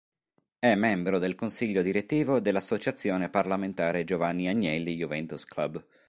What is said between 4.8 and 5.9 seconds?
Juventus Club.